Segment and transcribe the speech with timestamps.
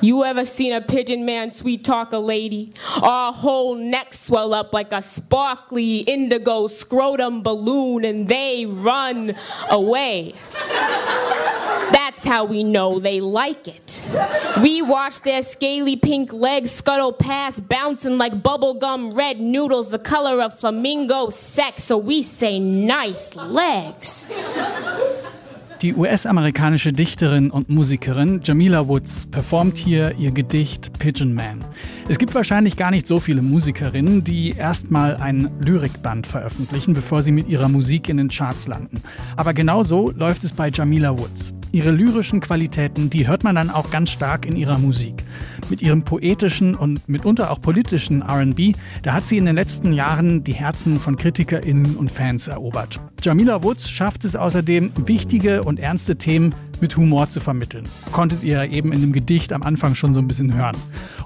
[0.00, 2.72] You ever seen a pigeon man sweet talk a lady?
[3.02, 9.34] Our whole neck swell up like a sparkly indigo scrotum balloon and they run
[9.68, 10.34] away.
[11.90, 14.02] That's how we know they like it.
[14.62, 20.40] We watch their scaly pink legs scuttle past, bouncing like bubblegum red noodles, the color
[20.40, 24.26] of flamingo sex, so we say nice legs.
[25.82, 31.64] Die US-amerikanische Dichterin und Musikerin Jamila Woods performt hier ihr Gedicht Pigeon Man.
[32.08, 37.30] Es gibt wahrscheinlich gar nicht so viele Musikerinnen, die erstmal ein Lyrikband veröffentlichen, bevor sie
[37.30, 39.02] mit ihrer Musik in den Charts landen.
[39.36, 41.54] Aber genau so läuft es bei Jamila Woods.
[41.70, 45.22] Ihre lyrischen Qualitäten, die hört man dann auch ganz stark in ihrer Musik.
[45.70, 50.44] Mit ihrem poetischen und mitunter auch politischen RB, da hat sie in den letzten Jahren
[50.44, 53.00] die Herzen von KritikerInnen und Fans erobert.
[53.22, 57.84] Jamila Woods schafft es außerdem, wichtige und ernste Themen mit Humor zu vermitteln.
[58.12, 60.76] Konntet ihr eben in dem Gedicht am Anfang schon so ein bisschen hören.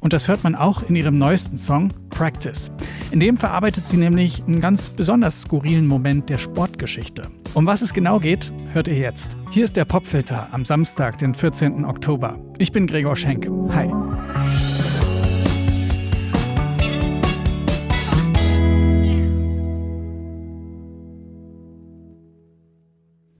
[0.00, 2.70] Und das hört man auch in ihrem neuesten Song Practice.
[3.10, 7.28] In dem verarbeitet sie nämlich einen ganz besonders skurrilen Moment der Sportgeschichte.
[7.54, 9.36] Um was es genau geht, hört ihr jetzt.
[9.50, 11.84] Hier ist der Popfilter am Samstag, den 14.
[11.84, 12.38] Oktober.
[12.58, 13.50] Ich bin Gregor Schenk.
[13.72, 13.90] Hi.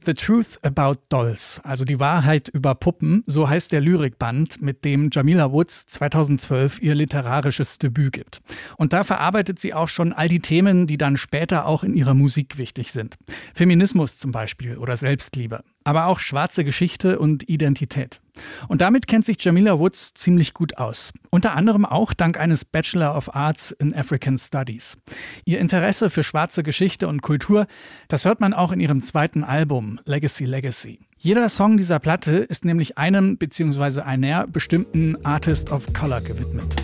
[0.07, 5.11] The Truth About Dolls, also die Wahrheit über Puppen, so heißt der Lyrikband, mit dem
[5.13, 8.41] Jamila Woods 2012 ihr literarisches Debüt gibt.
[8.79, 12.15] Und da verarbeitet sie auch schon all die Themen, die dann später auch in ihrer
[12.15, 13.17] Musik wichtig sind.
[13.53, 18.21] Feminismus zum Beispiel oder Selbstliebe aber auch schwarze Geschichte und Identität.
[18.69, 21.13] Und damit kennt sich Jamila Woods ziemlich gut aus.
[21.31, 24.97] Unter anderem auch dank eines Bachelor of Arts in African Studies.
[25.45, 27.67] Ihr Interesse für schwarze Geschichte und Kultur,
[28.09, 31.01] das hört man auch in ihrem zweiten Album Legacy Legacy.
[31.19, 34.01] Jeder Song dieser Platte ist nämlich einem bzw.
[34.01, 36.77] einer bestimmten Artist of Color gewidmet.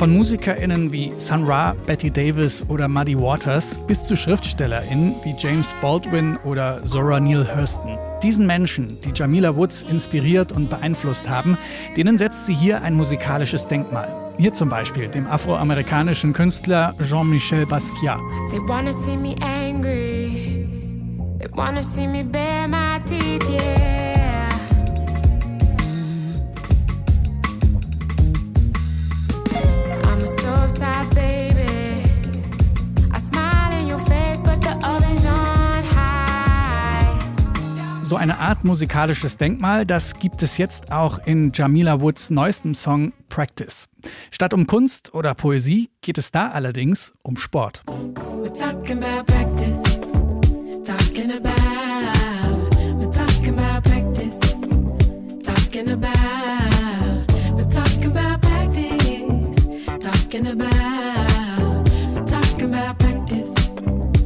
[0.00, 5.74] Von MusikerInnen wie Sun Ra, Betty Davis oder Muddy Waters bis zu SchriftstellerInnen wie James
[5.82, 7.98] Baldwin oder Zora Neale Hurston.
[8.22, 11.58] Diesen Menschen, die Jamila Woods inspiriert und beeinflusst haben,
[11.98, 14.08] denen setzt sie hier ein musikalisches Denkmal.
[14.38, 18.20] Hier zum Beispiel dem afroamerikanischen Künstler Jean-Michel Basquiat.
[18.50, 20.66] They wanna see me angry.
[21.40, 23.89] They wanna see me bare my teeth, yeah.
[38.10, 43.12] So eine Art musikalisches Denkmal, das gibt es jetzt auch in Jamila Woods neuestem Song
[43.28, 43.88] Practice.
[44.32, 47.84] Statt um Kunst oder Poesie geht es da allerdings um Sport.
[47.86, 48.52] We're
[48.90, 49.80] about practice,
[50.84, 51.30] talking
[60.48, 60.90] about,
[62.98, 63.59] practice.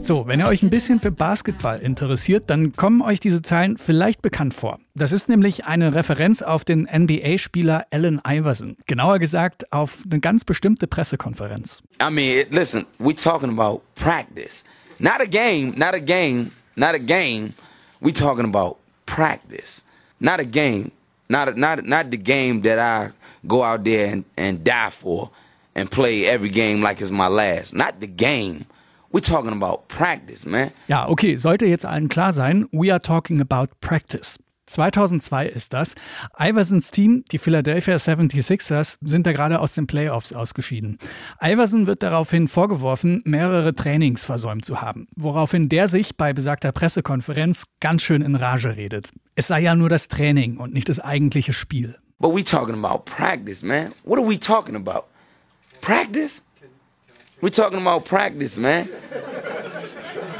[0.04, 4.20] So, wenn ihr euch ein bisschen für Basketball interessiert, dann kommen euch diese Zahlen vielleicht
[4.20, 4.78] bekannt vor.
[4.94, 8.76] Das ist nämlich eine Referenz auf den NBA-Spieler Allen Iverson.
[8.84, 11.82] Genauer gesagt auf eine ganz bestimmte Pressekonferenz.
[12.02, 14.64] I mean, listen, we talking about practice.
[14.98, 17.54] Not a game, not a game, not a game.
[18.02, 18.76] We talking about
[19.06, 19.86] practice.
[20.20, 20.90] Not a game.
[21.30, 23.14] Not, a, not, not the game that I
[23.46, 25.30] go out there and, and die for
[25.74, 27.74] and play every game like it's my last.
[27.74, 28.66] Not the game.
[29.14, 30.72] We're talking about practice, man.
[30.88, 34.40] Ja, okay, sollte jetzt allen klar sein, we are talking about practice.
[34.66, 35.94] 2002 ist das.
[36.36, 40.98] Iversons Team, die Philadelphia 76ers, sind da gerade aus den Playoffs ausgeschieden.
[41.40, 47.66] Iverson wird daraufhin vorgeworfen, mehrere Trainings versäumt zu haben, woraufhin der sich bei besagter Pressekonferenz
[47.78, 49.10] ganz schön in Rage redet.
[49.36, 51.96] Es sei ja nur das Training und nicht das eigentliche Spiel.
[52.18, 53.92] But we talking about practice, man.
[54.02, 55.04] What are we talking about?
[55.80, 56.42] Practice?
[57.44, 58.88] We're talking about practice, man.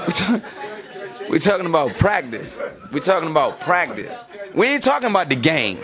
[0.06, 0.40] We're, talk,
[1.28, 2.58] we're talking about practice.
[2.90, 4.24] We're talking about practice.
[4.54, 5.76] We ain't talking about the game.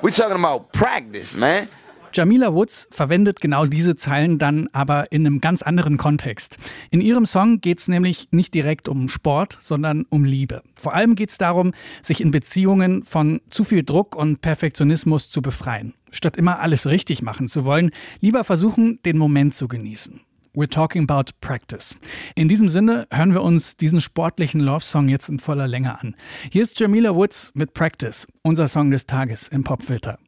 [0.00, 1.68] We're talking about practice, man.
[2.14, 6.56] Jamila Woods verwendet genau diese Zeilen dann aber in einem ganz anderen Kontext.
[6.90, 10.62] In ihrem Song geht es nämlich nicht direkt um Sport, sondern um Liebe.
[10.76, 15.42] Vor allem geht es darum, sich in Beziehungen von zu viel Druck und Perfektionismus zu
[15.42, 15.92] befreien.
[16.10, 17.90] Statt immer alles richtig machen zu wollen,
[18.22, 20.22] lieber versuchen, den Moment zu genießen.
[20.56, 21.96] We're Talking About Practice.
[22.34, 26.16] In diesem Sinne hören wir uns diesen sportlichen Love-Song jetzt in voller Länge an.
[26.50, 30.18] Hier ist Jamila Woods mit Practice, unser Song des Tages im Popfilter.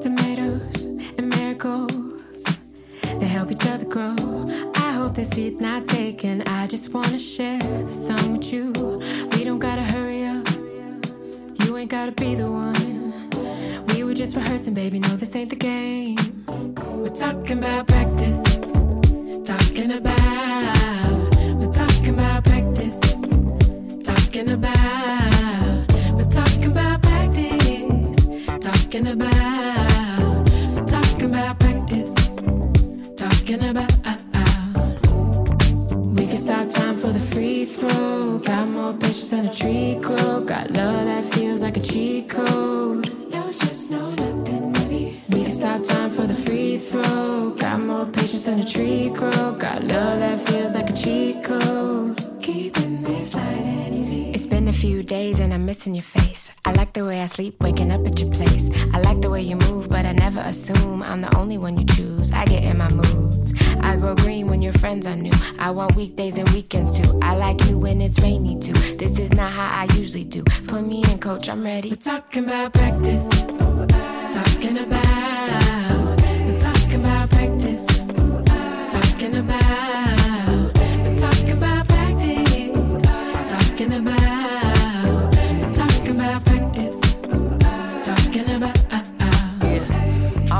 [0.00, 0.86] Tomatoes
[1.18, 2.44] and marigolds,
[3.18, 4.16] they help each other grow.
[4.74, 6.40] I hope the seed's not taken.
[6.48, 8.72] I just wanna share the sun with you.
[9.32, 9.84] We don't gotta.
[9.84, 10.03] You
[11.84, 13.86] ain't gotta be the one.
[13.88, 14.98] We were just rehearsing, baby.
[14.98, 16.16] No, this ain't the game.
[16.46, 18.42] We're talking about practice.
[19.44, 21.34] Talking about.
[21.58, 22.53] We're talking about practice.
[39.64, 40.40] Patience than tree grow.
[40.40, 43.30] Got love that feels like a cheat code.
[43.30, 45.22] No stress, no nothing heavy.
[45.28, 47.50] We can stop time for the free throw.
[47.50, 49.52] Got more patience than a tree grow.
[49.52, 51.73] Got love that feels like a cheat code.
[55.14, 56.50] Days and I'm missing your face.
[56.64, 58.64] I like the way I sleep, waking up at your place.
[58.94, 61.86] I like the way you move, but I never assume I'm the only one you
[61.96, 62.32] choose.
[62.32, 63.48] I get in my moods.
[63.88, 65.36] I grow green when your friends are new.
[65.66, 67.10] I want weekdays and weekends too.
[67.22, 68.78] I like you when it's rainy too.
[69.02, 70.42] This is not how I usually do.
[70.72, 71.90] Put me in, coach, I'm ready.
[71.90, 73.24] We're talking about practice.
[73.62, 73.86] Ooh,
[74.36, 76.20] Talking about.
[76.46, 77.84] We're talking about practice.
[78.18, 78.42] Ooh,
[78.94, 80.13] Talking about.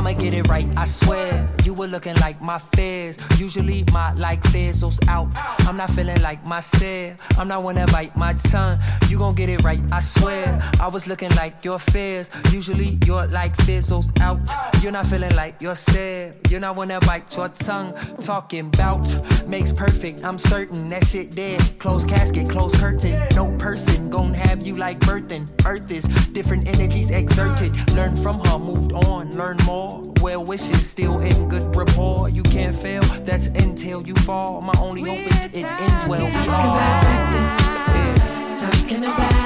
[0.05, 1.49] I'ma get it right, I swear.
[1.75, 3.17] Were looking like my fears.
[3.37, 5.27] Usually my like fizzles out.
[5.67, 7.17] I'm not feeling like myself.
[7.37, 8.79] I'm not one to bite my tongue.
[9.09, 10.61] You gon' get it right, I swear.
[10.79, 12.29] I was looking like your fears.
[12.51, 14.39] Usually your like fizzles out.
[14.81, 16.35] You're not feeling like yourself.
[16.49, 17.93] You're not one to bite your tongue.
[18.21, 19.07] Talking bout
[19.47, 20.23] makes perfect.
[20.23, 21.77] I'm certain that shit dead.
[21.79, 23.21] Closed casket, closed curtain.
[23.35, 25.49] No person gon' have you like birthing.
[25.65, 27.73] Earth is different energies exerted.
[27.91, 30.03] Learn from her, moved on, learn more.
[30.21, 32.29] Well wishes still in good rapport.
[32.29, 34.61] You can't fail, that's until you fall.
[34.61, 36.25] My only hope is it ends well.
[36.25, 37.65] We Talking about practice.
[37.95, 38.57] Yeah.
[38.59, 39.44] Talking about.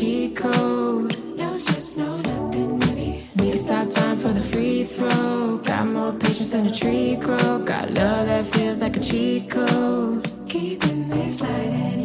[0.00, 1.14] Cheat code.
[1.36, 3.28] No stress, no nothing heavy.
[3.36, 5.58] We can stop time for the free throw.
[5.58, 7.58] Got more patience than a tree grow.
[7.58, 10.32] Got love that feels like a cheat code.
[10.48, 11.99] Keeping this light and.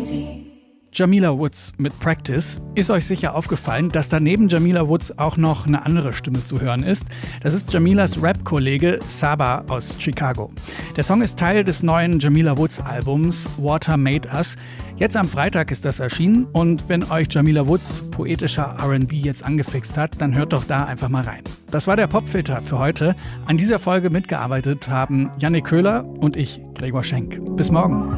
[0.97, 2.61] Jamila Woods mit Practice.
[2.73, 6.61] Ist euch sicher aufgefallen, dass da neben Jamila Woods auch noch eine andere Stimme zu
[6.61, 7.05] hören ist.
[7.43, 10.51] Das ist Jamilas Rap-Kollege Saba aus Chicago.
[10.95, 14.55] Der Song ist Teil des neuen Jamila Woods Albums Water Made Us.
[14.95, 19.97] Jetzt am Freitag ist das erschienen und wenn euch Jamila Woods poetischer RB jetzt angefixt
[19.97, 21.43] hat, dann hört doch da einfach mal rein.
[21.71, 23.17] Das war der Popfilter für heute.
[23.45, 27.41] An dieser Folge mitgearbeitet haben Jannik Köhler und ich, Gregor Schenk.
[27.57, 28.17] Bis morgen.